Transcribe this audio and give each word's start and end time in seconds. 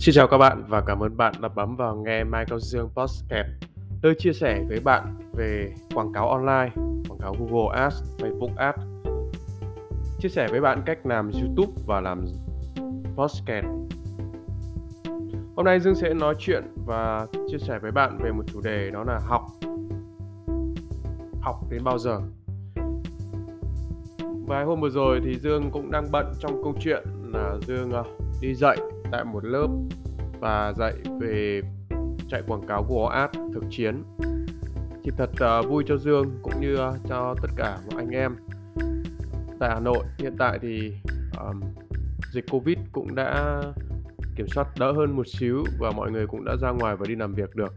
Xin 0.00 0.14
chào 0.14 0.28
các 0.28 0.38
bạn 0.38 0.64
và 0.68 0.80
cảm 0.80 1.02
ơn 1.02 1.16
bạn 1.16 1.34
đã 1.40 1.48
bấm 1.48 1.76
vào 1.76 1.96
nghe 1.96 2.24
Michael 2.24 2.58
Dương 2.58 2.88
Podcast. 2.96 3.48
Tôi 4.02 4.14
chia 4.18 4.32
sẻ 4.32 4.64
với 4.68 4.80
bạn 4.80 5.14
về 5.32 5.74
quảng 5.94 6.12
cáo 6.12 6.28
online, 6.28 6.70
quảng 7.08 7.18
cáo 7.20 7.34
Google 7.38 7.80
Ads, 7.80 8.02
Facebook 8.18 8.56
Ads. 8.56 8.78
Chia 10.18 10.28
sẻ 10.28 10.48
với 10.50 10.60
bạn 10.60 10.82
cách 10.86 11.06
làm 11.06 11.30
YouTube 11.30 11.72
và 11.86 12.00
làm 12.00 12.24
podcast. 13.16 13.66
Hôm 15.56 15.64
nay 15.64 15.80
Dương 15.80 15.94
sẽ 15.94 16.14
nói 16.14 16.34
chuyện 16.38 16.64
và 16.86 17.26
chia 17.50 17.58
sẻ 17.58 17.78
với 17.78 17.90
bạn 17.90 18.18
về 18.22 18.32
một 18.32 18.44
chủ 18.52 18.60
đề 18.60 18.90
đó 18.90 19.04
là 19.04 19.18
học. 19.22 19.42
Học 21.40 21.56
đến 21.70 21.84
bao 21.84 21.98
giờ? 21.98 22.20
Vài 24.46 24.64
hôm 24.64 24.80
vừa 24.80 24.90
rồi 24.90 25.20
thì 25.24 25.38
Dương 25.38 25.70
cũng 25.70 25.90
đang 25.90 26.12
bận 26.12 26.32
trong 26.38 26.62
câu 26.64 26.74
chuyện 26.80 27.04
là 27.32 27.56
Dương 27.66 27.92
à, 27.92 28.02
đi 28.40 28.54
dạy 28.54 28.76
tại 29.10 29.24
một 29.24 29.44
lớp 29.44 29.68
và 30.40 30.72
dạy 30.78 30.94
về 31.20 31.62
chạy 32.28 32.42
quảng 32.46 32.66
cáo 32.68 32.86
Google 32.88 33.16
Ads 33.16 33.38
thực 33.54 33.64
chiến. 33.70 34.02
Thì 35.04 35.10
thật 35.16 35.30
uh, 35.60 35.68
vui 35.68 35.84
cho 35.86 35.96
Dương 35.96 36.38
cũng 36.42 36.60
như 36.60 36.74
uh, 36.74 36.94
cho 37.08 37.34
tất 37.42 37.48
cả 37.56 37.78
mọi 37.90 38.02
anh 38.02 38.10
em. 38.10 38.36
Tại 39.60 39.70
Hà 39.74 39.80
Nội 39.80 40.04
hiện 40.18 40.36
tại 40.38 40.58
thì 40.62 40.92
um, 41.38 41.60
dịch 42.32 42.44
Covid 42.50 42.78
cũng 42.92 43.14
đã 43.14 43.62
kiểm 44.36 44.46
soát 44.48 44.68
đỡ 44.78 44.92
hơn 44.92 45.16
một 45.16 45.26
xíu 45.28 45.64
và 45.78 45.90
mọi 45.90 46.10
người 46.10 46.26
cũng 46.26 46.44
đã 46.44 46.56
ra 46.56 46.70
ngoài 46.70 46.96
và 46.96 47.06
đi 47.08 47.14
làm 47.16 47.34
việc 47.34 47.56
được. 47.56 47.74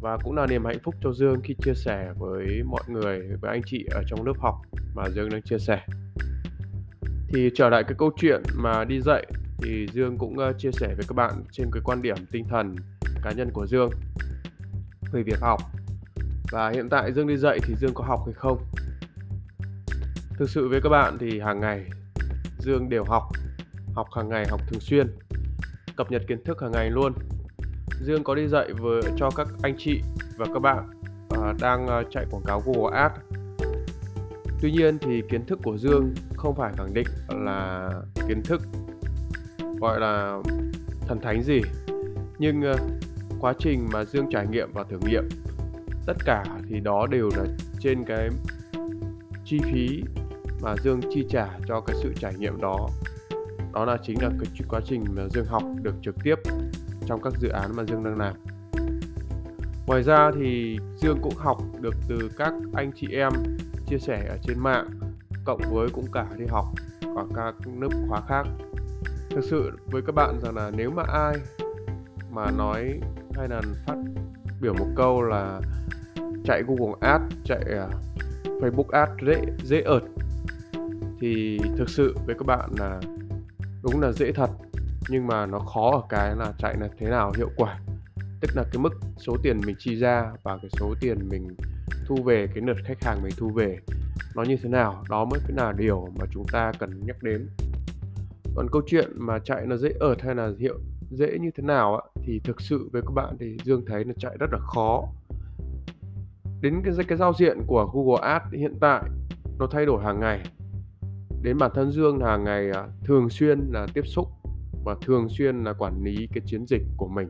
Và 0.00 0.18
cũng 0.24 0.36
là 0.36 0.46
niềm 0.46 0.64
hạnh 0.64 0.78
phúc 0.84 0.94
cho 1.00 1.12
Dương 1.12 1.40
khi 1.44 1.54
chia 1.64 1.74
sẻ 1.74 2.12
với 2.18 2.62
mọi 2.64 2.82
người 2.88 3.20
với 3.40 3.50
anh 3.50 3.62
chị 3.66 3.86
ở 3.90 4.02
trong 4.06 4.26
lớp 4.26 4.38
học 4.38 4.54
mà 4.94 5.08
Dương 5.08 5.28
đang 5.30 5.42
chia 5.42 5.58
sẻ. 5.58 5.80
Thì 7.28 7.50
trở 7.54 7.68
lại 7.68 7.84
cái 7.84 7.94
câu 7.98 8.10
chuyện 8.16 8.42
mà 8.56 8.84
đi 8.84 9.00
dạy 9.00 9.26
thì 9.62 9.86
Dương 9.92 10.18
cũng 10.18 10.38
ờ, 10.38 10.52
chia 10.58 10.70
sẻ 10.72 10.86
với 10.86 11.04
các 11.08 11.14
bạn 11.14 11.44
trên 11.52 11.70
cái 11.72 11.82
quan 11.84 12.02
điểm 12.02 12.16
tinh 12.32 12.44
thần 12.48 12.76
cá 13.22 13.32
nhân 13.32 13.50
của 13.52 13.66
Dương 13.66 13.90
về 15.12 15.22
việc 15.22 15.40
học. 15.40 15.60
Và 16.50 16.70
hiện 16.70 16.88
tại 16.88 17.12
Dương 17.12 17.26
đi 17.26 17.36
dạy 17.36 17.58
thì 17.62 17.74
Dương 17.74 17.94
có 17.94 18.04
học 18.04 18.20
hay 18.26 18.34
không? 18.34 18.58
Thực 20.38 20.50
sự 20.50 20.68
với 20.68 20.80
các 20.80 20.88
bạn 20.88 21.18
thì 21.20 21.40
hàng 21.40 21.60
ngày 21.60 21.84
Dương 22.58 22.88
đều 22.88 23.04
học 23.04 23.22
học 23.94 24.08
hàng 24.16 24.28
ngày 24.28 24.46
học 24.50 24.60
thường 24.68 24.80
xuyên 24.80 25.06
cập 25.96 26.10
nhật 26.10 26.22
kiến 26.28 26.44
thức 26.44 26.60
hàng 26.60 26.72
ngày 26.72 26.90
luôn. 26.90 27.12
Dương 28.02 28.24
có 28.24 28.34
đi 28.34 28.48
dạy 28.48 28.72
với 28.72 29.02
cho 29.16 29.30
các 29.36 29.48
anh 29.62 29.74
chị 29.78 30.00
và 30.36 30.46
các 30.54 30.60
bạn 30.60 30.90
uh, 31.34 31.60
đang 31.60 31.84
uh, 31.84 32.06
chạy 32.10 32.26
quảng 32.30 32.42
cáo 32.46 32.62
Google 32.66 32.98
Ads. 32.98 33.14
Tuy 34.60 34.72
nhiên 34.72 34.98
thì 34.98 35.22
kiến 35.30 35.46
thức 35.46 35.58
của 35.62 35.78
Dương 35.78 36.14
không 36.36 36.54
phải 36.56 36.72
khẳng 36.76 36.94
định 36.94 37.06
là 37.28 37.90
kiến 38.28 38.42
thức 38.42 38.62
gọi 39.80 40.00
là 40.00 40.38
thần 41.08 41.20
thánh 41.20 41.42
gì. 41.42 41.60
Nhưng 42.38 42.60
uh, 42.72 42.80
quá 43.40 43.54
trình 43.58 43.88
mà 43.92 44.04
dương 44.04 44.26
trải 44.30 44.46
nghiệm 44.46 44.72
và 44.72 44.84
thử 44.84 44.98
nghiệm 45.06 45.28
tất 46.06 46.16
cả 46.24 46.44
thì 46.68 46.80
đó 46.80 47.06
đều 47.06 47.30
là 47.36 47.44
trên 47.80 48.04
cái 48.04 48.28
chi 49.44 49.60
phí 49.64 50.02
mà 50.62 50.74
dương 50.82 51.00
chi 51.14 51.26
trả 51.30 51.48
cho 51.68 51.80
cái 51.80 51.96
sự 52.02 52.12
trải 52.16 52.34
nghiệm 52.38 52.60
đó. 52.60 52.88
Đó 53.72 53.84
là 53.84 53.96
chính 54.02 54.22
là 54.22 54.30
cái 54.40 54.66
quá 54.68 54.80
trình 54.84 55.04
mà 55.16 55.22
dương 55.30 55.46
học 55.46 55.62
được 55.82 55.94
trực 56.02 56.14
tiếp 56.24 56.34
trong 57.06 57.22
các 57.22 57.32
dự 57.38 57.48
án 57.48 57.76
mà 57.76 57.84
dương 57.84 58.04
đang 58.04 58.18
làm. 58.18 58.34
Ngoài 59.86 60.02
ra 60.02 60.30
thì 60.34 60.78
dương 60.96 61.18
cũng 61.22 61.34
học 61.36 61.62
được 61.80 61.94
từ 62.08 62.30
các 62.36 62.52
anh 62.74 62.92
chị 62.96 63.08
em 63.12 63.32
chia 63.86 63.98
sẻ 63.98 64.26
ở 64.28 64.36
trên 64.42 64.58
mạng 64.58 64.90
cộng 65.44 65.60
với 65.70 65.88
cũng 65.92 66.06
cả 66.12 66.26
đi 66.38 66.44
học 66.48 66.66
ở 67.16 67.26
các 67.34 67.54
lớp 67.80 67.88
khóa 68.08 68.20
khác 68.28 68.46
thực 69.30 69.44
sự 69.44 69.72
với 69.86 70.02
các 70.02 70.14
bạn 70.14 70.40
rằng 70.42 70.54
là 70.54 70.70
nếu 70.76 70.90
mà 70.90 71.02
ai 71.02 71.34
mà 72.30 72.50
nói 72.50 73.00
hay 73.34 73.48
là 73.48 73.62
phát 73.86 73.96
biểu 74.60 74.74
một 74.74 74.86
câu 74.96 75.22
là 75.22 75.60
chạy 76.44 76.62
Google 76.62 76.94
Ads, 77.00 77.34
chạy 77.44 77.60
à, 77.64 77.88
Facebook 78.44 78.88
Ads 78.90 79.12
dễ 79.26 79.42
dễ 79.64 79.80
ợt 79.80 80.02
thì 81.20 81.58
thực 81.76 81.88
sự 81.88 82.16
với 82.26 82.34
các 82.38 82.46
bạn 82.46 82.70
là 82.78 83.00
đúng 83.82 84.00
là 84.00 84.12
dễ 84.12 84.32
thật. 84.32 84.50
Nhưng 85.08 85.26
mà 85.26 85.46
nó 85.46 85.58
khó 85.58 85.90
ở 85.90 86.02
cái 86.08 86.36
là 86.36 86.52
chạy 86.58 86.76
là 86.80 86.88
thế 86.98 87.06
nào 87.06 87.32
hiệu 87.36 87.50
quả. 87.56 87.78
Tức 88.40 88.50
là 88.54 88.64
cái 88.72 88.78
mức 88.78 88.92
số 89.18 89.36
tiền 89.42 89.60
mình 89.66 89.76
chi 89.78 89.96
ra 89.96 90.32
và 90.42 90.58
cái 90.62 90.70
số 90.80 90.94
tiền 91.00 91.28
mình 91.28 91.48
thu 92.06 92.16
về 92.24 92.46
cái 92.54 92.64
lượt 92.66 92.76
khách 92.84 93.04
hàng 93.04 93.22
mình 93.22 93.32
thu 93.36 93.48
về 93.48 93.78
nó 94.34 94.42
như 94.42 94.56
thế 94.62 94.68
nào 94.68 95.04
đó 95.08 95.24
mới 95.24 95.40
là 95.56 95.72
điều 95.72 96.08
mà 96.18 96.26
chúng 96.32 96.44
ta 96.52 96.72
cần 96.78 97.06
nhắc 97.06 97.22
đến 97.22 97.48
còn 98.54 98.70
câu 98.72 98.82
chuyện 98.86 99.10
mà 99.14 99.38
chạy 99.38 99.66
nó 99.66 99.76
dễ 99.76 99.90
ợt 100.00 100.22
hay 100.22 100.34
là 100.34 100.52
hiệu 100.58 100.78
dễ 101.10 101.38
như 101.40 101.50
thế 101.56 101.62
nào 101.62 101.96
á, 101.96 102.02
thì 102.22 102.40
thực 102.44 102.60
sự 102.60 102.88
với 102.92 103.02
các 103.02 103.10
bạn 103.14 103.36
thì 103.40 103.56
dương 103.64 103.84
thấy 103.86 104.04
là 104.04 104.12
chạy 104.18 104.36
rất 104.40 104.46
là 104.52 104.58
khó. 104.58 105.08
Đến 106.60 106.82
cái 106.84 106.94
cái 107.08 107.18
giao 107.18 107.32
diện 107.38 107.58
của 107.66 107.90
Google 107.92 108.28
Ads 108.28 108.54
hiện 108.54 108.74
tại 108.80 109.02
nó 109.58 109.66
thay 109.70 109.86
đổi 109.86 110.02
hàng 110.02 110.20
ngày. 110.20 110.40
Đến 111.42 111.58
bản 111.58 111.70
thân 111.74 111.90
Dương 111.90 112.20
hàng 112.20 112.44
ngày 112.44 112.70
à, 112.70 112.88
thường 113.04 113.30
xuyên 113.30 113.60
là 113.72 113.86
tiếp 113.94 114.06
xúc 114.06 114.28
và 114.84 114.96
thường 115.02 115.28
xuyên 115.28 115.64
là 115.64 115.72
quản 115.72 116.04
lý 116.04 116.28
cái 116.34 116.42
chiến 116.46 116.66
dịch 116.66 116.82
của 116.96 117.08
mình. 117.08 117.28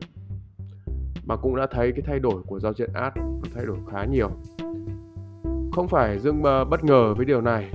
Mà 1.25 1.35
cũng 1.35 1.55
đã 1.55 1.67
thấy 1.71 1.91
cái 1.91 2.01
thay 2.05 2.19
đổi 2.19 2.41
của 2.45 2.59
giao 2.59 2.73
diện 2.73 2.89
ad 2.93 3.13
nó 3.17 3.49
thay 3.55 3.65
đổi 3.65 3.77
khá 3.91 4.05
nhiều. 4.05 4.29
Không 5.71 5.87
phải 5.87 6.19
Dương 6.19 6.43
à, 6.43 6.63
bất 6.63 6.83
ngờ 6.83 7.13
với 7.13 7.25
điều 7.25 7.41
này 7.41 7.71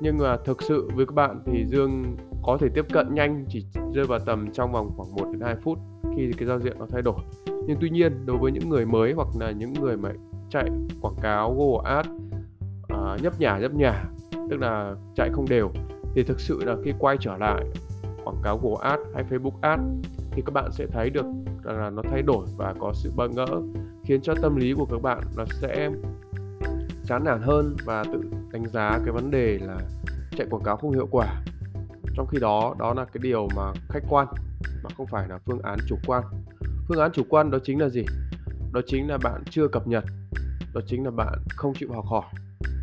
nhưng 0.00 0.18
mà 0.18 0.36
thực 0.36 0.62
sự 0.62 0.90
với 0.94 1.06
các 1.06 1.14
bạn 1.14 1.42
thì 1.46 1.66
Dương 1.66 2.16
có 2.46 2.58
thể 2.60 2.68
tiếp 2.74 2.84
cận 2.92 3.14
nhanh 3.14 3.44
chỉ 3.48 3.64
rơi 3.94 4.06
vào 4.06 4.18
tầm 4.18 4.50
trong 4.52 4.72
vòng 4.72 4.90
khoảng 4.96 5.14
1 5.14 5.24
đến 5.32 5.40
2 5.40 5.56
phút 5.56 5.78
khi 6.16 6.32
cái 6.38 6.48
giao 6.48 6.60
diện 6.60 6.78
nó 6.78 6.86
thay 6.90 7.02
đổi. 7.02 7.18
Nhưng 7.66 7.76
tuy 7.80 7.90
nhiên 7.90 8.26
đối 8.26 8.38
với 8.38 8.52
những 8.52 8.68
người 8.68 8.86
mới 8.86 9.12
hoặc 9.12 9.28
là 9.40 9.50
những 9.50 9.72
người 9.72 9.96
mà 9.96 10.12
chạy 10.50 10.70
quảng 11.00 11.16
cáo 11.22 11.54
Google 11.54 11.90
Ads 11.94 12.08
uh, 12.92 13.22
nhấp 13.22 13.40
nhả 13.40 13.58
nhấp 13.58 13.74
nhả 13.74 14.04
tức 14.50 14.56
là 14.56 14.94
chạy 15.14 15.30
không 15.32 15.48
đều 15.48 15.70
thì 16.14 16.22
thực 16.22 16.40
sự 16.40 16.64
là 16.64 16.76
khi 16.84 16.92
quay 16.98 17.16
trở 17.20 17.36
lại 17.36 17.64
quảng 18.24 18.36
cáo 18.42 18.58
Google 18.62 18.90
Ads 18.90 19.02
hay 19.14 19.24
Facebook 19.30 19.60
Ads 19.60 19.82
thì 20.30 20.42
các 20.46 20.52
bạn 20.52 20.72
sẽ 20.72 20.86
thấy 20.86 21.10
được 21.10 21.26
là 21.62 21.90
nó 21.90 22.02
thay 22.10 22.22
đổi 22.22 22.46
và 22.56 22.74
có 22.78 22.92
sự 22.94 23.12
bỡ 23.16 23.28
ngỡ 23.28 23.46
khiến 24.04 24.20
cho 24.22 24.34
tâm 24.42 24.56
lý 24.56 24.74
của 24.74 24.86
các 24.90 25.02
bạn 25.02 25.20
nó 25.36 25.44
sẽ 25.60 25.90
chán 27.06 27.24
nản 27.24 27.40
hơn 27.42 27.76
và 27.84 28.04
tự 28.04 28.20
đánh 28.52 28.66
giá 28.66 28.98
cái 29.04 29.12
vấn 29.12 29.30
đề 29.30 29.58
là 29.62 29.78
chạy 30.36 30.46
quảng 30.50 30.62
cáo 30.62 30.76
không 30.76 30.90
hiệu 30.92 31.08
quả 31.10 31.42
trong 32.16 32.26
khi 32.26 32.38
đó 32.40 32.74
đó 32.78 32.94
là 32.94 33.04
cái 33.04 33.20
điều 33.22 33.48
mà 33.56 33.72
khách 33.88 34.02
quan, 34.08 34.26
mà 34.82 34.90
không 34.96 35.06
phải 35.06 35.28
là 35.28 35.38
phương 35.46 35.62
án 35.62 35.78
chủ 35.88 35.98
quan. 36.06 36.24
Phương 36.88 36.98
án 36.98 37.12
chủ 37.12 37.22
quan 37.28 37.50
đó 37.50 37.58
chính 37.64 37.80
là 37.80 37.88
gì? 37.88 38.04
Đó 38.72 38.80
chính 38.86 39.08
là 39.08 39.18
bạn 39.18 39.42
chưa 39.50 39.68
cập 39.68 39.86
nhật, 39.86 40.04
đó 40.74 40.80
chính 40.86 41.04
là 41.04 41.10
bạn 41.10 41.38
không 41.48 41.74
chịu 41.74 41.92
học 41.92 42.04
hỏi, 42.06 42.24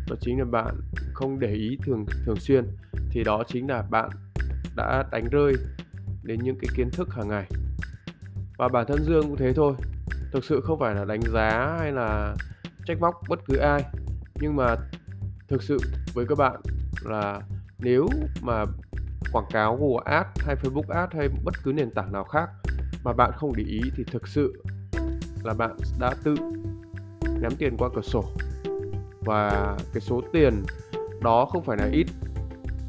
đó 0.08 0.16
chính 0.20 0.38
là 0.38 0.44
bạn 0.44 0.80
không 1.12 1.40
để 1.40 1.52
ý 1.54 1.78
thường 1.86 2.06
thường 2.26 2.40
xuyên. 2.40 2.66
Thì 3.10 3.24
đó 3.24 3.42
chính 3.46 3.70
là 3.70 3.82
bạn 3.82 4.10
đã 4.76 5.04
đánh 5.12 5.28
rơi 5.30 5.54
đến 6.22 6.40
những 6.42 6.58
cái 6.60 6.68
kiến 6.76 6.90
thức 6.90 7.08
hàng 7.14 7.28
ngày. 7.28 7.46
Và 8.58 8.68
bản 8.68 8.86
thân 8.88 9.04
dương 9.04 9.22
cũng 9.22 9.36
thế 9.36 9.52
thôi. 9.52 9.74
Thực 10.32 10.44
sự 10.44 10.60
không 10.60 10.78
phải 10.78 10.94
là 10.94 11.04
đánh 11.04 11.20
giá 11.22 11.76
hay 11.78 11.92
là 11.92 12.34
trách 12.86 13.00
móc 13.00 13.14
bất 13.28 13.40
cứ 13.46 13.56
ai. 13.56 13.84
Nhưng 14.34 14.56
mà 14.56 14.76
thực 15.48 15.62
sự 15.62 15.78
với 16.14 16.26
các 16.28 16.38
bạn 16.38 16.60
là 17.04 17.40
nếu 17.78 18.08
mà 18.42 18.64
quảng 19.32 19.46
cáo 19.50 19.76
Google 19.76 20.02
Ads 20.04 20.46
hay 20.46 20.56
Facebook 20.62 21.00
Ads 21.00 21.14
hay 21.14 21.28
bất 21.44 21.54
cứ 21.62 21.72
nền 21.72 21.90
tảng 21.90 22.12
nào 22.12 22.24
khác 22.24 22.50
mà 23.04 23.12
bạn 23.12 23.30
không 23.36 23.52
để 23.56 23.64
ý 23.66 23.80
thì 23.96 24.04
thực 24.04 24.28
sự 24.28 24.62
là 25.42 25.54
bạn 25.54 25.76
đã 25.98 26.14
tự 26.24 26.34
ném 27.40 27.52
tiền 27.58 27.76
qua 27.78 27.88
cửa 27.94 28.02
sổ. 28.02 28.24
Và 29.20 29.76
cái 29.92 30.00
số 30.00 30.22
tiền 30.32 30.62
đó 31.20 31.46
không 31.52 31.64
phải 31.64 31.76
là 31.76 31.88
ít, 31.92 32.06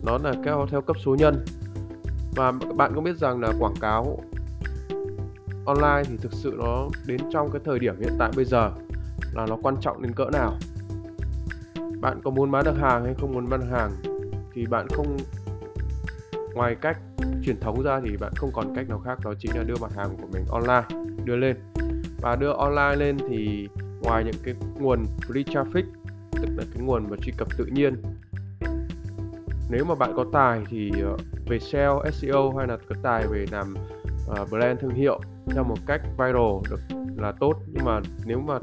nó 0.03 0.17
là 0.17 0.33
theo 0.45 0.67
theo 0.71 0.81
cấp 0.81 0.95
số 1.05 1.15
nhân. 1.19 1.45
Và 2.35 2.51
bạn 2.51 2.91
có 2.95 3.01
biết 3.01 3.17
rằng 3.17 3.41
là 3.41 3.53
quảng 3.59 3.75
cáo 3.81 4.19
online 5.65 6.03
thì 6.05 6.17
thực 6.17 6.33
sự 6.33 6.55
nó 6.57 6.87
đến 7.05 7.21
trong 7.31 7.51
cái 7.51 7.61
thời 7.65 7.79
điểm 7.79 7.99
hiện 7.99 8.13
tại 8.19 8.31
bây 8.35 8.45
giờ 8.45 8.71
là 9.33 9.45
nó 9.49 9.57
quan 9.61 9.75
trọng 9.81 10.01
đến 10.01 10.11
cỡ 10.13 10.25
nào? 10.33 10.57
Bạn 12.01 12.21
có 12.23 12.31
muốn 12.31 12.51
bán 12.51 12.65
được 12.65 12.77
hàng 12.77 13.05
hay 13.05 13.13
không 13.13 13.33
muốn 13.33 13.49
bán 13.49 13.61
hàng 13.71 13.91
thì 14.53 14.65
bạn 14.65 14.87
không 14.87 15.17
ngoài 16.55 16.75
cách 16.81 16.97
truyền 17.45 17.59
thống 17.59 17.83
ra 17.83 17.99
thì 18.03 18.17
bạn 18.17 18.31
không 18.35 18.51
còn 18.53 18.75
cách 18.75 18.89
nào 18.89 18.99
khác 18.99 19.19
đó 19.23 19.33
chính 19.39 19.57
là 19.57 19.63
đưa 19.63 19.75
mặt 19.81 19.91
hàng 19.95 20.17
của 20.21 20.27
mình 20.33 20.45
online 20.49 20.87
đưa 21.25 21.35
lên. 21.35 21.57
Và 22.21 22.35
đưa 22.35 22.51
online 22.51 22.95
lên 22.95 23.17
thì 23.29 23.67
ngoài 24.01 24.23
những 24.23 24.41
cái 24.43 24.55
nguồn 24.79 25.03
free 25.27 25.43
traffic 25.43 25.83
tức 26.31 26.49
là 26.57 26.63
cái 26.73 26.83
nguồn 26.83 27.09
mà 27.09 27.17
truy 27.21 27.33
cập 27.37 27.47
tự 27.57 27.65
nhiên 27.65 28.01
nếu 29.69 29.85
mà 29.85 29.95
bạn 29.95 30.13
có 30.15 30.25
tài 30.33 30.61
thì 30.69 30.91
ờ, 31.03 31.17
về 31.47 31.59
SEO, 31.59 32.03
SEO 32.13 32.53
hay 32.57 32.67
là 32.67 32.77
có 32.89 32.95
tài 33.03 33.27
về 33.27 33.45
làm 33.51 33.75
uh, 34.31 34.49
brand 34.49 34.79
thương 34.79 34.95
hiệu 34.95 35.19
theo 35.47 35.63
một 35.63 35.77
cách 35.85 36.01
viral 36.17 36.69
được 36.69 36.79
là 37.17 37.31
tốt. 37.39 37.53
Nhưng 37.67 37.85
mà 37.85 37.99
nếu 38.25 38.39
mà 38.39 38.59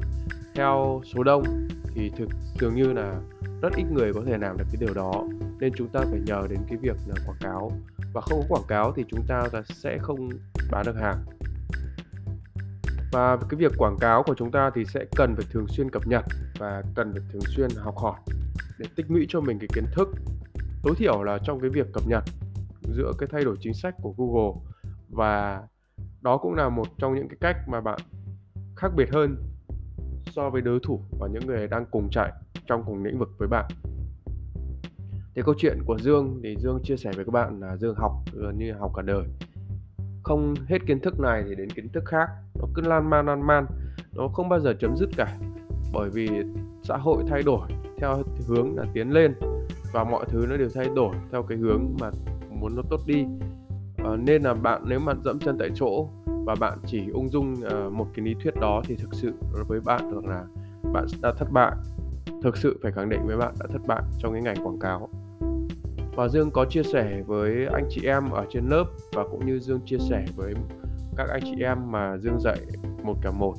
theo 0.55 1.03
số 1.15 1.23
đông 1.23 1.69
thì 1.95 2.11
thực 2.17 2.29
dường 2.61 2.75
như 2.75 2.93
là 2.93 3.21
rất 3.63 3.73
ít 3.77 3.85
người 3.93 4.13
có 4.13 4.23
thể 4.27 4.39
làm 4.39 4.57
được 4.59 4.65
cái 4.73 4.77
điều 4.81 4.95
đó, 4.95 5.25
nên 5.61 5.73
chúng 5.77 5.89
ta 5.89 6.01
phải 6.11 6.21
nhờ 6.27 6.47
đến 6.51 6.59
cái 6.69 6.79
việc 6.79 6.97
là 7.07 7.15
quảng 7.27 7.39
cáo. 7.41 7.73
Và 8.13 8.21
không 8.21 8.41
có 8.41 8.47
quảng 8.49 8.67
cáo 8.69 8.93
thì 8.97 9.05
chúng 9.09 9.25
ta 9.29 9.43
sẽ 9.65 9.99
không 9.99 10.29
bán 10.71 10.87
được 10.87 10.97
hàng. 10.97 11.25
Và 13.13 13.37
cái 13.37 13.59
việc 13.59 13.73
quảng 13.79 13.97
cáo 14.01 14.23
của 14.23 14.35
chúng 14.35 14.51
ta 14.51 14.71
thì 14.75 14.85
sẽ 14.85 15.05
cần 15.17 15.37
phải 15.37 15.47
thường 15.51 15.67
xuyên 15.69 15.91
cập 15.91 16.07
nhật 16.07 16.25
và 16.59 16.83
cần 16.95 17.13
phải 17.13 17.23
thường 17.33 17.43
xuyên 17.57 17.71
học 17.77 17.97
hỏi 17.97 18.21
để 18.79 18.87
tích 18.97 19.11
lũy 19.11 19.27
cho 19.29 19.41
mình 19.41 19.59
cái 19.59 19.69
kiến 19.75 19.85
thức. 19.93 20.09
Tối 20.83 20.95
thiểu 20.97 21.23
là 21.23 21.39
trong 21.45 21.61
cái 21.61 21.71
việc 21.71 21.87
cập 21.93 22.03
nhật 22.07 22.25
giữa 22.83 23.13
cái 23.19 23.29
thay 23.33 23.45
đổi 23.45 23.57
chính 23.61 23.75
sách 23.75 23.95
của 24.03 24.15
Google 24.17 24.61
và 25.09 25.63
đó 26.21 26.37
cũng 26.37 26.55
là 26.55 26.69
một 26.69 26.87
trong 26.99 27.15
những 27.15 27.29
cái 27.29 27.37
cách 27.41 27.57
mà 27.69 27.81
bạn 27.81 27.99
khác 28.77 28.89
biệt 28.97 29.13
hơn 29.13 29.37
so 30.31 30.51
với 30.51 30.63
đối 30.63 30.81
thủ 30.83 31.01
và 31.21 31.29
những 31.33 31.47
người 31.47 31.69
đang 31.69 31.87
cùng 31.91 32.09
chạy 32.11 32.33
trong 32.67 32.83
cùng 32.87 33.05
lĩnh 33.05 33.19
vực 33.19 33.29
với 33.39 33.49
bạn? 33.49 33.71
Thì 35.35 35.43
câu 35.45 35.55
chuyện 35.59 35.79
của 35.87 35.99
Dương 35.99 36.41
thì 36.43 36.57
Dương 36.59 36.81
chia 36.83 36.97
sẻ 36.97 37.11
với 37.17 37.25
các 37.25 37.33
bạn 37.33 37.61
là 37.61 37.77
Dương 37.77 37.95
học 37.95 38.13
gần 38.33 38.59
như 38.59 38.73
học 38.73 38.93
cả 38.97 39.03
đời. 39.03 39.25
Không 40.23 40.55
hết 40.67 40.79
kiến 40.87 41.01
thức 41.01 41.21
này 41.21 41.45
thì 41.49 41.55
đến 41.55 41.71
kiến 41.71 41.89
thức 41.93 42.05
khác. 42.07 42.29
Nó 42.55 42.67
cứ 42.75 42.83
lan 42.83 43.11
man 43.11 43.27
lan 43.27 43.47
man. 43.47 43.67
Nó 44.13 44.29
không 44.29 44.49
bao 44.49 44.61
giờ 44.61 44.75
chấm 44.81 44.97
dứt 44.97 45.09
cả. 45.17 45.39
Bởi 45.93 46.11
vì 46.11 46.29
xã 46.83 46.97
hội 46.97 47.25
thay 47.29 47.43
đổi 47.43 47.69
theo 47.99 48.23
hướng 48.47 48.77
là 48.77 48.85
tiến 48.93 49.11
lên 49.11 49.35
và 49.93 50.05
mọi 50.05 50.25
thứ 50.29 50.47
nó 50.51 50.57
đều 50.57 50.69
thay 50.75 50.89
đổi 50.95 51.15
theo 51.33 51.43
cái 51.43 51.59
hướng 51.59 51.97
mà 52.01 52.11
muốn 52.51 52.77
nó 52.77 52.83
tốt 52.91 53.01
đi. 53.07 53.25
À, 53.97 54.17
nên 54.17 54.43
là 54.43 54.55
bạn 54.55 54.83
nếu 54.87 55.01
mà 55.01 55.13
dẫm 55.25 55.39
chân 55.39 55.57
tại 55.59 55.71
chỗ 55.75 56.09
và 56.27 56.55
bạn 56.61 56.79
chỉ 56.87 57.09
ung 57.13 57.29
dung 57.29 57.55
uh, 57.55 57.93
một 57.93 58.07
cái 58.15 58.25
lý 58.25 58.35
thuyết 58.43 58.55
đó 58.61 58.83
thì 58.85 58.97
thực 58.97 59.15
sự 59.15 59.33
với 59.69 59.81
bạn 59.81 60.11
được 60.13 60.25
là 60.25 60.45
bạn 60.93 61.07
đã 61.23 61.33
thất 61.39 61.51
bại 61.51 61.73
thực 62.43 62.57
sự 62.57 62.79
phải 62.83 62.93
khẳng 62.93 63.09
định 63.09 63.27
với 63.27 63.37
bạn 63.37 63.55
đã 63.61 63.67
thất 63.73 63.83
bại 63.87 64.03
trong 64.19 64.33
cái 64.33 64.43
ngành 64.43 64.67
quảng 64.67 64.79
cáo. 64.79 65.09
Và 66.17 66.29
Dương 66.29 66.51
có 66.51 66.65
chia 66.65 66.83
sẻ 66.83 67.23
với 67.27 67.67
anh 67.73 67.85
chị 67.91 68.07
em 68.07 68.31
ở 68.31 68.47
trên 68.51 68.69
lớp 68.69 68.85
và 69.13 69.25
cũng 69.31 69.47
như 69.47 69.59
Dương 69.59 69.81
chia 69.87 69.99
sẻ 69.99 70.25
với 70.37 70.55
các 71.17 71.29
anh 71.29 71.43
chị 71.45 71.63
em 71.63 71.93
mà 71.93 72.17
Dương 72.17 72.41
dạy 72.41 72.59
một 73.03 73.15
cả 73.23 73.31
một. 73.31 73.55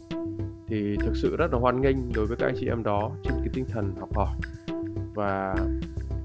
Thì 0.67 0.95
thực 0.99 1.15
sự 1.15 1.35
rất 1.37 1.53
là 1.53 1.59
hoan 1.59 1.81
nghênh 1.81 2.13
đối 2.13 2.25
với 2.25 2.37
các 2.37 2.45
anh 2.45 2.55
chị 2.59 2.67
em 2.67 2.83
đó 2.83 3.11
trên 3.23 3.33
cái 3.39 3.49
tinh 3.53 3.65
thần 3.69 3.93
học 3.99 4.09
hỏi. 4.15 4.35
Và 5.13 5.55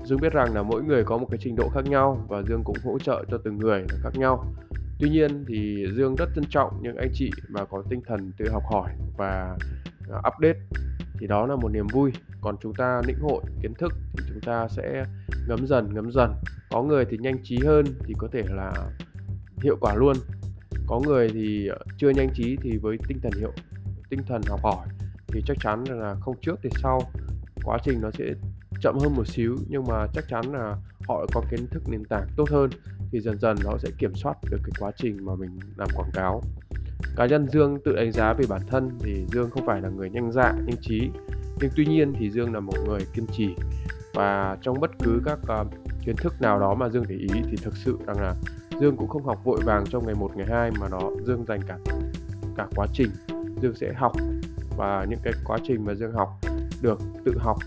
Dương 0.04 0.20
biết 0.20 0.32
rằng 0.32 0.54
là 0.54 0.62
mỗi 0.62 0.82
người 0.82 1.04
có 1.04 1.18
một 1.18 1.26
cái 1.30 1.38
trình 1.42 1.56
độ 1.56 1.68
khác 1.74 1.84
nhau 1.84 2.24
và 2.28 2.42
Dương 2.42 2.64
cũng 2.64 2.76
hỗ 2.84 2.98
trợ 2.98 3.24
cho 3.30 3.38
từng 3.44 3.58
người 3.58 3.80
là 3.80 3.98
khác 4.02 4.10
nhau. 4.14 4.44
Tuy 5.00 5.10
nhiên 5.10 5.44
thì 5.48 5.86
Dương 5.96 6.14
rất 6.14 6.28
trân 6.34 6.44
trọng 6.50 6.82
những 6.82 6.96
anh 6.96 7.10
chị 7.12 7.30
mà 7.48 7.64
có 7.64 7.82
tinh 7.90 8.00
thần 8.06 8.32
tự 8.38 8.50
học 8.50 8.62
hỏi 8.70 8.90
và 9.16 9.56
à, 10.12 10.18
update 10.18 10.58
thì 11.20 11.26
đó 11.26 11.46
là 11.46 11.56
một 11.56 11.68
niềm 11.68 11.86
vui. 11.86 12.12
Còn 12.40 12.56
chúng 12.62 12.74
ta 12.74 13.02
lĩnh 13.06 13.18
hội 13.20 13.42
kiến 13.62 13.74
thức 13.74 13.92
thì 14.18 14.24
chúng 14.28 14.40
ta 14.40 14.68
sẽ 14.68 15.04
ngấm 15.48 15.66
dần 15.66 15.94
ngấm 15.94 16.12
dần. 16.12 16.32
Có 16.70 16.82
người 16.82 17.04
thì 17.10 17.18
nhanh 17.18 17.38
trí 17.42 17.58
hơn 17.64 17.84
thì 18.04 18.14
có 18.18 18.28
thể 18.32 18.42
là 18.48 18.72
hiệu 19.62 19.76
quả 19.80 19.94
luôn. 19.94 20.16
Có 20.86 21.00
người 21.06 21.28
thì 21.28 21.66
ờ, 21.66 21.78
chưa 21.96 22.10
nhanh 22.10 22.28
trí 22.34 22.56
thì 22.62 22.76
với 22.76 22.96
tinh 23.08 23.20
thần 23.22 23.32
hiệu, 23.38 23.52
tinh 24.10 24.20
thần 24.26 24.42
học 24.48 24.60
hỏi 24.62 24.86
thì 25.26 25.42
chắc 25.46 25.56
chắn 25.60 25.84
là 25.84 26.14
không 26.20 26.36
trước 26.40 26.58
thì 26.62 26.70
sau. 26.82 27.00
Quá 27.64 27.78
trình 27.84 28.00
nó 28.00 28.10
sẽ 28.10 28.24
chậm 28.80 28.98
hơn 28.98 29.14
một 29.14 29.26
xíu 29.26 29.56
nhưng 29.68 29.84
mà 29.88 30.06
chắc 30.14 30.24
chắn 30.28 30.52
là 30.52 30.76
họ 31.08 31.26
có 31.34 31.42
kiến 31.50 31.66
thức 31.70 31.82
nền 31.88 32.04
tảng 32.04 32.26
tốt 32.36 32.50
hơn 32.50 32.70
thì 33.12 33.20
dần 33.20 33.38
dần 33.38 33.56
nó 33.64 33.78
sẽ 33.78 33.88
kiểm 33.98 34.14
soát 34.14 34.34
được 34.50 34.58
cái 34.64 34.72
quá 34.78 34.90
trình 34.96 35.24
mà 35.24 35.34
mình 35.34 35.58
làm 35.76 35.88
quảng 35.94 36.10
cáo 36.12 36.42
cá 37.16 37.26
nhân 37.26 37.48
Dương 37.48 37.78
tự 37.84 37.96
đánh 37.96 38.12
giá 38.12 38.32
về 38.32 38.44
bản 38.48 38.60
thân 38.66 38.90
thì 39.00 39.26
Dương 39.32 39.50
không 39.50 39.66
phải 39.66 39.80
là 39.80 39.88
người 39.88 40.10
nhanh 40.10 40.32
dạ 40.32 40.52
nhanh 40.66 40.76
trí. 40.80 41.10
Nhưng 41.60 41.70
tuy 41.76 41.86
nhiên 41.86 42.12
thì 42.18 42.30
Dương 42.30 42.54
là 42.54 42.60
một 42.60 42.76
người 42.86 43.00
kiên 43.14 43.26
trì. 43.26 43.54
Và 44.14 44.56
trong 44.62 44.80
bất 44.80 44.90
cứ 44.98 45.22
các 45.24 45.38
uh, 45.60 45.66
kiến 46.04 46.16
thức 46.16 46.34
nào 46.40 46.60
đó 46.60 46.74
mà 46.74 46.88
Dương 46.88 47.04
để 47.08 47.16
ý 47.16 47.42
thì 47.50 47.56
thực 47.62 47.76
sự 47.76 47.98
rằng 48.06 48.20
là 48.20 48.34
Dương 48.80 48.96
cũng 48.96 49.08
không 49.08 49.24
học 49.24 49.44
vội 49.44 49.60
vàng 49.64 49.84
trong 49.90 50.06
ngày 50.06 50.14
một 50.14 50.36
ngày 50.36 50.46
hai 50.50 50.70
mà 50.80 50.88
nó 50.88 51.00
Dương 51.26 51.44
dành 51.48 51.60
cả 51.68 51.78
cả 52.56 52.66
quá 52.76 52.86
trình. 52.92 53.10
Dương 53.62 53.74
sẽ 53.74 53.92
học 53.92 54.12
và 54.76 55.06
những 55.08 55.18
cái 55.22 55.32
quá 55.44 55.58
trình 55.64 55.84
mà 55.84 55.94
Dương 55.94 56.12
học 56.12 56.28
được 56.82 57.00
tự 57.24 57.38
học 57.38 57.58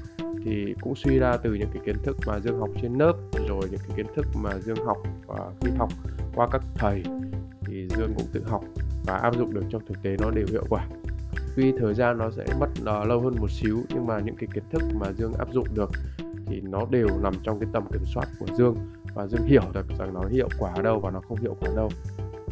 thì 0.45 0.75
cũng 0.81 0.95
suy 0.95 1.19
ra 1.19 1.37
từ 1.37 1.53
những 1.53 1.69
cái 1.73 1.83
kiến 1.85 1.95
thức 2.03 2.17
mà 2.27 2.39
Dương 2.39 2.59
học 2.59 2.69
trên 2.81 2.93
lớp 2.93 3.13
rồi 3.47 3.61
những 3.71 3.79
cái 3.87 3.97
kiến 3.97 4.05
thức 4.15 4.25
mà 4.35 4.51
Dương 4.59 4.85
học 4.85 4.97
và 5.27 5.51
khi 5.61 5.71
học 5.77 5.89
qua 6.35 6.47
các 6.51 6.61
thầy 6.75 7.03
thì 7.65 7.87
Dương 7.97 8.13
cũng 8.17 8.27
tự 8.33 8.43
học 8.43 8.63
và 9.05 9.15
áp 9.15 9.37
dụng 9.37 9.53
được 9.53 9.63
trong 9.69 9.85
thực 9.85 10.03
tế 10.03 10.15
nó 10.19 10.31
đều 10.31 10.45
hiệu 10.51 10.63
quả. 10.69 10.87
Tuy 11.55 11.73
thời 11.79 11.93
gian 11.93 12.17
nó 12.17 12.31
sẽ 12.31 12.45
mất 12.59 12.69
uh, 12.81 13.07
lâu 13.07 13.21
hơn 13.21 13.35
một 13.39 13.51
xíu 13.51 13.77
nhưng 13.89 14.07
mà 14.07 14.19
những 14.19 14.35
cái 14.35 14.49
kiến 14.53 14.63
thức 14.71 14.81
mà 14.93 15.11
Dương 15.11 15.33
áp 15.33 15.47
dụng 15.51 15.67
được 15.73 15.91
thì 16.45 16.61
nó 16.61 16.85
đều 16.89 17.07
nằm 17.21 17.33
trong 17.43 17.59
cái 17.59 17.69
tầm 17.73 17.85
kiểm 17.91 18.05
soát 18.05 18.25
của 18.39 18.45
Dương. 18.57 18.75
Và 19.13 19.27
Dương 19.27 19.45
hiểu 19.45 19.61
được 19.73 19.85
rằng 19.99 20.13
nó 20.13 20.21
hiệu 20.31 20.49
quả 20.59 20.71
ở 20.75 20.81
đâu 20.81 20.99
và 20.99 21.11
nó 21.11 21.21
không 21.21 21.37
hiệu 21.41 21.55
quả 21.59 21.69
ở 21.69 21.75
đâu. 21.75 21.89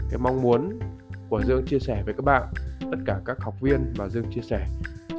Cái 0.09 0.19
mong 0.19 0.41
muốn 0.41 0.79
của 1.29 1.41
Dương 1.47 1.65
chia 1.65 1.79
sẻ 1.79 2.03
với 2.05 2.13
các 2.13 2.23
bạn 2.25 2.43
tất 2.91 2.97
cả 3.05 3.21
các 3.25 3.37
học 3.39 3.61
viên 3.61 3.93
mà 3.97 4.07
Dương 4.07 4.25
chia 4.31 4.41
sẻ 4.41 4.65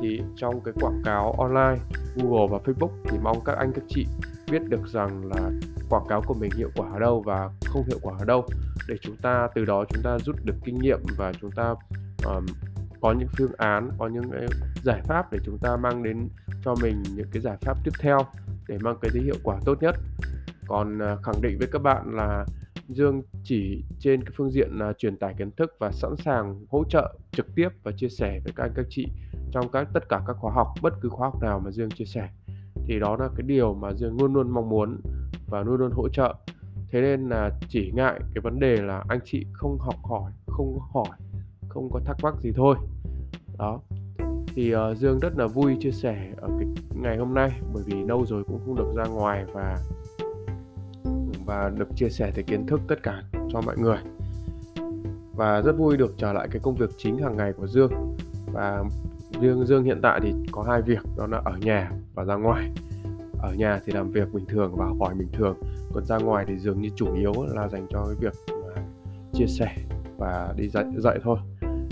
thì 0.02 0.22
trong 0.36 0.60
cái 0.60 0.74
quảng 0.80 1.02
cáo 1.04 1.32
online 1.32 1.82
Google 2.16 2.46
và 2.50 2.58
Facebook 2.64 2.90
thì 3.04 3.18
mong 3.22 3.44
các 3.44 3.58
anh 3.58 3.72
các 3.72 3.84
chị 3.88 4.06
biết 4.50 4.62
được 4.68 4.86
rằng 4.86 5.24
là 5.24 5.50
quảng 5.90 6.06
cáo 6.08 6.22
của 6.26 6.34
mình 6.34 6.50
hiệu 6.56 6.70
quả 6.76 6.88
ở 6.92 6.98
đâu 6.98 7.22
và 7.26 7.50
không 7.66 7.84
hiệu 7.86 7.98
quả 8.02 8.14
ở 8.18 8.24
đâu 8.24 8.44
để 8.88 8.96
chúng 9.00 9.16
ta 9.16 9.48
từ 9.54 9.64
đó 9.64 9.84
chúng 9.88 10.02
ta 10.02 10.18
rút 10.18 10.36
được 10.44 10.54
kinh 10.64 10.78
nghiệm 10.78 11.00
và 11.16 11.32
chúng 11.40 11.50
ta 11.50 11.74
um, 12.24 12.46
có 13.00 13.12
những 13.12 13.28
phương 13.38 13.52
án 13.58 13.90
có 13.98 14.08
những 14.08 14.30
cái 14.32 14.46
giải 14.82 15.00
pháp 15.04 15.32
để 15.32 15.38
chúng 15.44 15.58
ta 15.58 15.76
mang 15.76 16.02
đến 16.02 16.28
cho 16.64 16.74
mình 16.82 17.02
những 17.14 17.28
cái 17.32 17.42
giải 17.42 17.56
pháp 17.60 17.76
tiếp 17.84 17.92
theo 18.00 18.18
để 18.68 18.78
mang 18.82 18.96
cái 19.02 19.10
hiệu 19.24 19.36
quả 19.42 19.58
tốt 19.64 19.82
nhất. 19.82 19.94
Còn 20.68 20.98
uh, 20.98 21.22
khẳng 21.22 21.42
định 21.42 21.58
với 21.58 21.68
các 21.72 21.82
bạn 21.82 22.16
là 22.16 22.44
Dương 22.88 23.22
chỉ 23.44 23.84
trên 23.98 24.24
cái 24.24 24.32
phương 24.36 24.50
diện 24.50 24.70
là 24.72 24.92
truyền 24.92 25.16
tải 25.16 25.34
kiến 25.38 25.50
thức 25.50 25.76
và 25.78 25.92
sẵn 25.92 26.16
sàng 26.16 26.66
hỗ 26.70 26.84
trợ 26.84 27.18
trực 27.32 27.46
tiếp 27.54 27.68
và 27.82 27.92
chia 27.96 28.08
sẻ 28.08 28.40
với 28.44 28.52
các 28.56 28.64
anh 28.64 28.72
các 28.74 28.86
chị 28.88 29.08
trong 29.52 29.68
các 29.72 29.88
tất 29.92 30.08
cả 30.08 30.22
các 30.26 30.36
khóa 30.40 30.52
học 30.52 30.68
bất 30.82 30.94
cứ 31.00 31.08
khóa 31.08 31.28
học 31.28 31.42
nào 31.42 31.60
mà 31.64 31.70
Dương 31.70 31.90
chia 31.90 32.04
sẻ. 32.04 32.28
Thì 32.86 32.98
đó 33.00 33.16
là 33.16 33.28
cái 33.36 33.46
điều 33.46 33.74
mà 33.74 33.92
Dương 33.92 34.16
luôn 34.20 34.34
luôn 34.34 34.50
mong 34.50 34.68
muốn 34.68 35.00
và 35.46 35.62
luôn 35.62 35.76
luôn 35.76 35.90
hỗ 35.92 36.08
trợ 36.08 36.34
thế 36.92 37.00
nên 37.00 37.28
là 37.28 37.50
chỉ 37.68 37.92
ngại 37.94 38.20
cái 38.34 38.42
vấn 38.42 38.60
đề 38.60 38.76
là 38.76 39.04
anh 39.08 39.18
chị 39.24 39.46
không 39.52 39.78
học 39.78 39.96
hỏi 40.02 40.32
không 40.46 40.78
hỏi 40.92 41.18
không 41.68 41.90
có 41.92 42.00
thắc 42.04 42.16
mắc 42.22 42.34
gì 42.40 42.52
thôi. 42.56 42.76
Đó. 43.58 43.80
Thì 44.54 44.74
uh, 44.74 44.96
Dương 44.96 45.18
rất 45.18 45.36
là 45.36 45.46
vui 45.46 45.76
chia 45.80 45.90
sẻ 45.90 46.32
ở 46.36 46.48
cái 46.58 46.68
ngày 46.94 47.16
hôm 47.16 47.34
nay 47.34 47.50
bởi 47.74 47.82
vì 47.86 48.04
lâu 48.04 48.26
rồi 48.26 48.44
cũng 48.44 48.60
không 48.66 48.76
được 48.76 48.92
ra 48.96 49.04
ngoài 49.04 49.44
và 49.52 49.78
và 51.46 51.70
được 51.78 51.88
chia 51.96 52.08
sẻ 52.08 52.32
cái 52.34 52.44
kiến 52.44 52.66
thức 52.66 52.80
tất 52.88 53.02
cả 53.02 53.22
cho 53.52 53.60
mọi 53.60 53.78
người. 53.78 53.98
Và 55.34 55.62
rất 55.62 55.72
vui 55.72 55.96
được 55.96 56.14
trở 56.18 56.32
lại 56.32 56.48
cái 56.50 56.60
công 56.62 56.74
việc 56.74 56.90
chính 56.96 57.18
hàng 57.18 57.36
ngày 57.36 57.52
của 57.52 57.66
Dương. 57.66 58.16
Và 58.52 58.84
Dương 59.40 59.66
Dương 59.66 59.84
hiện 59.84 60.00
tại 60.02 60.20
thì 60.22 60.34
có 60.52 60.62
hai 60.62 60.82
việc 60.82 61.02
đó 61.16 61.26
là 61.26 61.42
ở 61.44 61.52
nhà 61.60 61.90
và 62.14 62.24
ra 62.24 62.34
ngoài. 62.34 62.70
Ở 63.38 63.54
nhà 63.54 63.80
thì 63.84 63.92
làm 63.92 64.10
việc 64.10 64.32
bình 64.32 64.46
thường 64.46 64.74
và 64.76 64.86
học 64.86 64.96
hỏi 65.00 65.14
bình 65.14 65.28
thường 65.32 65.56
còn 65.94 66.04
ra 66.04 66.18
ngoài 66.18 66.44
thì 66.48 66.58
dường 66.58 66.82
như 66.82 66.88
chủ 66.96 67.14
yếu 67.14 67.32
là 67.54 67.68
dành 67.68 67.86
cho 67.90 68.04
cái 68.06 68.16
việc 68.20 68.34
mà 68.48 68.82
chia 69.32 69.46
sẻ 69.46 69.76
và 70.18 70.54
đi 70.56 70.68
dạy 70.68 70.84
dạy 70.96 71.18
thôi. 71.22 71.38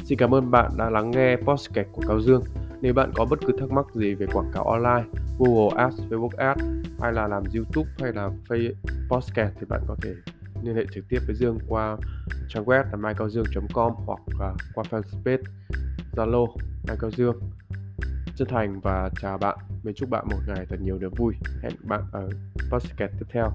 Xin 0.05 0.19
cảm 0.19 0.35
ơn 0.35 0.51
bạn 0.51 0.71
đã 0.77 0.91
lắng 0.91 1.11
nghe 1.11 1.37
podcast 1.37 1.89
của 1.93 2.03
Cao 2.09 2.21
Dương. 2.21 2.43
Nếu 2.81 2.95
bạn 2.95 3.13
có 3.15 3.25
bất 3.25 3.39
cứ 3.47 3.53
thắc 3.61 3.71
mắc 3.71 3.87
gì 3.95 4.15
về 4.15 4.27
quảng 4.33 4.51
cáo 4.55 4.65
online 4.65 5.05
Google 5.39 5.83
Ads, 5.83 6.01
Facebook 6.11 6.37
Ads 6.37 6.63
hay 7.01 7.13
là 7.13 7.29
làm 7.29 7.45
YouTube 7.55 7.91
hay 8.01 8.13
là 8.13 8.31
Facebook 8.49 8.75
podcast 9.09 9.53
thì 9.61 9.67
bạn 9.69 9.81
có 9.89 9.97
thể 10.03 10.15
liên 10.63 10.77
hệ 10.77 10.85
trực 10.95 11.05
tiếp 11.09 11.19
với 11.27 11.37
Dương 11.37 11.59
qua 11.69 11.97
trang 12.49 12.65
web 12.65 12.85
là 12.91 12.97
maicaodương.com 12.97 13.93
hoặc 14.07 14.21
qua 14.75 14.85
fanpage 14.91 15.43
Zalo 16.17 16.47
Mai 16.87 16.97
Cao 17.01 17.11
Dương 17.11 17.41
chân 18.39 18.49
thành 18.49 18.81
và 18.81 19.11
chào 19.21 19.39
bạn. 19.39 19.59
Mình 19.83 19.95
chúc 19.95 20.11
bạn 20.11 20.27
một 20.31 20.39
ngày 20.47 20.67
thật 20.69 20.77
nhiều 20.81 20.99
niềm 20.99 21.11
vui. 21.17 21.35
Hẹn 21.63 21.73
bạn 21.83 22.03
ở 22.13 22.29
podcast 22.71 23.13
tiếp 23.19 23.27
theo. 23.33 23.53